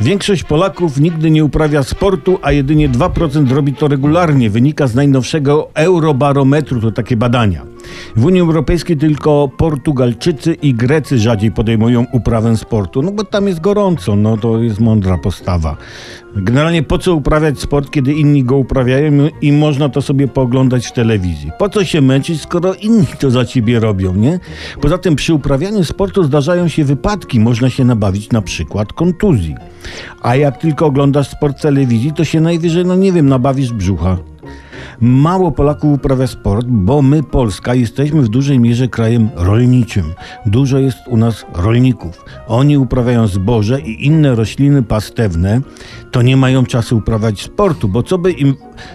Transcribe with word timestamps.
Większość 0.00 0.44
Polaków 0.44 1.00
nigdy 1.00 1.30
nie 1.30 1.44
uprawia 1.44 1.82
sportu, 1.82 2.38
a 2.42 2.52
jedynie 2.52 2.88
2% 2.88 3.52
robi 3.52 3.74
to 3.74 3.88
regularnie. 3.88 4.50
Wynika 4.50 4.86
z 4.86 4.94
najnowszego 4.94 5.70
Eurobarometru, 5.74 6.80
to 6.80 6.92
takie 6.92 7.16
badania. 7.16 7.71
W 8.16 8.24
Unii 8.24 8.40
Europejskiej 8.40 8.96
tylko 8.96 9.50
Portugalczycy 9.56 10.54
i 10.54 10.74
Grecy 10.74 11.18
rzadziej 11.18 11.50
podejmują 11.50 12.06
uprawę 12.12 12.56
sportu, 12.56 13.02
no 13.02 13.12
bo 13.12 13.24
tam 13.24 13.48
jest 13.48 13.60
gorąco, 13.60 14.16
no 14.16 14.36
to 14.36 14.58
jest 14.58 14.80
mądra 14.80 15.18
postawa. 15.18 15.76
Generalnie 16.36 16.82
po 16.82 16.98
co 16.98 17.14
uprawiać 17.14 17.60
sport, 17.60 17.90
kiedy 17.90 18.12
inni 18.12 18.44
go 18.44 18.56
uprawiają 18.56 19.12
i 19.40 19.52
można 19.52 19.88
to 19.88 20.02
sobie 20.02 20.28
pooglądać 20.28 20.86
w 20.86 20.92
telewizji? 20.92 21.50
Po 21.58 21.68
co 21.68 21.84
się 21.84 22.00
męczyć, 22.00 22.40
skoro 22.40 22.74
inni 22.74 23.06
to 23.20 23.30
za 23.30 23.44
ciebie 23.44 23.80
robią, 23.80 24.14
nie? 24.14 24.40
Poza 24.80 24.98
tym 24.98 25.16
przy 25.16 25.34
uprawianiu 25.34 25.84
sportu 25.84 26.24
zdarzają 26.24 26.68
się 26.68 26.84
wypadki, 26.84 27.40
można 27.40 27.70
się 27.70 27.84
nabawić 27.84 28.30
na 28.30 28.42
przykład 28.42 28.92
kontuzji. 28.92 29.54
A 30.22 30.36
jak 30.36 30.58
tylko 30.58 30.86
oglądasz 30.86 31.28
sport 31.28 31.62
telewizji, 31.62 32.12
to 32.12 32.24
się 32.24 32.40
najwyżej, 32.40 32.84
no 32.84 32.96
nie 32.96 33.12
wiem, 33.12 33.28
nabawisz 33.28 33.72
brzucha. 33.72 34.31
Mało 35.04 35.52
Polaków 35.52 35.94
uprawia 35.94 36.26
sport, 36.26 36.66
bo 36.66 37.02
my, 37.02 37.22
Polska, 37.22 37.74
jesteśmy 37.74 38.22
w 38.22 38.28
dużej 38.28 38.60
mierze 38.60 38.88
krajem 38.88 39.28
rolniczym. 39.34 40.14
Dużo 40.46 40.78
jest 40.78 40.98
u 41.08 41.16
nas 41.16 41.46
rolników. 41.54 42.24
Oni 42.46 42.78
uprawiają 42.78 43.26
zboże 43.26 43.80
i 43.80 44.06
inne 44.06 44.34
rośliny 44.34 44.82
pastewne, 44.82 45.60
to 46.10 46.22
nie 46.22 46.36
mają 46.36 46.66
czasu 46.66 46.96
uprawiać 46.96 47.42
sportu, 47.42 47.88
bo 47.88 48.02
co 48.02 48.18
by 48.18 48.32
im, 48.32 48.54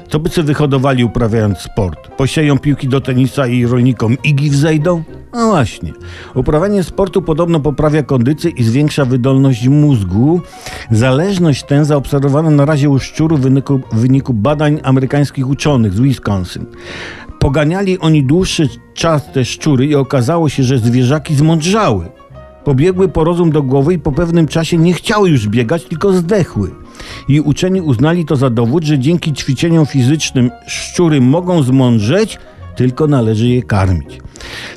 co 0.10 0.20
by 0.20 0.30
sobie 0.30 0.48
wyhodowali 0.48 1.04
uprawiając 1.04 1.58
sport? 1.58 2.08
Posieją 2.18 2.60
piłki 2.60 2.88
do 2.88 3.02
tenisa 3.02 3.48
i 3.48 3.66
rolnikom 3.66 4.18
igi 4.24 4.50
wzejdą? 4.50 5.04
No 5.34 5.48
właśnie. 5.48 5.94
Uprawianie 6.36 6.84
sportu 6.84 7.22
podobno 7.22 7.60
poprawia 7.60 8.04
kondycję 8.04 8.52
i 8.52 8.64
zwiększa 8.64 9.06
wydolność 9.06 9.68
mózgu. 9.68 10.42
Zależność 10.92 11.64
tę 11.64 11.86
zaobserwowano 11.86 12.52
na 12.52 12.66
razie 12.66 12.90
u 12.90 13.00
szczurów 13.00 13.40
w 13.40 13.44
wyniku, 13.44 13.80
wyniku 13.92 14.34
badań 14.34 14.80
amerykańskich 14.84 15.50
uczonych 15.50 15.94
z 15.94 16.00
Wisconsin. 16.00 16.66
Poganiali 17.40 18.00
oni 18.00 18.24
dłuższy 18.24 18.70
czas 18.94 19.32
te 19.32 19.46
szczury 19.46 19.86
i 19.86 19.96
okazało 19.96 20.50
się, 20.50 20.64
że 20.64 20.80
zwierzaki 20.80 21.36
zmądrzały. 21.36 22.10
Pobiegły 22.64 23.10
po 23.10 23.24
rozum 23.24 23.52
do 23.52 23.64
głowy 23.64 23.94
i 23.94 24.00
po 24.00 24.12
pewnym 24.12 24.48
czasie 24.48 24.78
nie 24.78 24.94
chciały 24.94 25.30
już 25.30 25.48
biegać, 25.48 25.84
tylko 25.84 26.14
zdechły. 26.14 26.72
I 27.28 27.42
uczeni 27.42 27.82
uznali 27.82 28.26
to 28.26 28.36
za 28.36 28.50
dowód, 28.50 28.84
że 28.84 29.00
dzięki 29.00 29.34
ćwiczeniom 29.34 29.86
fizycznym 29.86 30.52
szczury 30.68 31.22
mogą 31.22 31.64
zmądrzeć, 31.64 32.40
tylko 32.76 33.08
należy 33.08 33.48
je 33.48 33.64
karmić. 33.64 34.20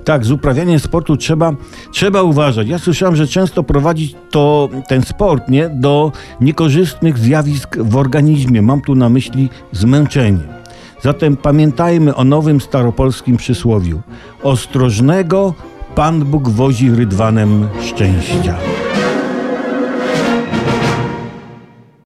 Tak, 0.04 0.24
z 0.24 0.30
uprawianiem 0.30 0.78
sportu 0.78 1.16
trzeba, 1.16 1.52
trzeba 1.92 2.22
uważać. 2.22 2.68
Ja 2.68 2.78
słyszałem, 2.78 3.16
że 3.16 3.26
często 3.26 3.62
prowadzi 3.62 4.14
to 4.30 4.68
ten 4.88 5.02
sport 5.02 5.48
nie, 5.48 5.68
do 5.68 6.12
niekorzystnych 6.40 7.18
zjawisk 7.18 7.78
w 7.78 7.96
organizmie. 7.96 8.62
Mam 8.62 8.80
tu 8.80 8.94
na 8.94 9.08
myśli 9.08 9.48
zmęczenie. 9.72 10.60
Zatem 11.02 11.36
pamiętajmy 11.36 12.14
o 12.14 12.24
nowym 12.24 12.60
staropolskim 12.60 13.36
przysłowiu. 13.36 14.00
Ostrożnego 14.42 15.54
Pan 15.94 16.24
Bóg 16.24 16.48
wozi 16.48 16.90
rydwanem 16.90 17.68
szczęścia. 17.80 18.79